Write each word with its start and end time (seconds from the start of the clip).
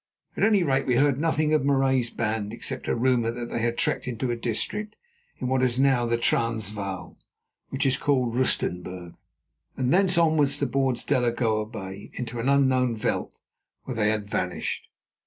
At 0.35 0.43
any 0.43 0.63
rate, 0.63 0.87
we 0.87 0.95
heard 0.95 1.19
nothing 1.21 1.53
of 1.53 1.63
Marais's 1.63 2.09
band 2.09 2.53
except 2.53 2.87
a 2.87 2.95
rumour 2.95 3.29
that 3.33 3.51
they 3.51 3.59
had 3.59 3.77
trekked 3.77 4.05
to 4.19 4.31
a 4.31 4.35
district 4.35 4.95
in 5.37 5.47
what 5.47 5.61
is 5.61 5.77
now 5.79 6.07
the 6.07 6.17
Transvaal, 6.17 7.19
which 7.69 7.85
is 7.85 7.97
called 7.97 8.33
Rustenberg, 8.33 9.13
and 9.77 9.93
thence 9.93 10.17
on 10.17 10.37
towards 10.43 11.05
Delagoa 11.05 11.67
Bay 11.67 12.09
into 12.15 12.39
an 12.39 12.49
unknown 12.49 12.95
veld 12.95 13.33
where 13.83 13.93
they 13.95 14.09
had 14.09 14.27
vanished. 14.27 14.87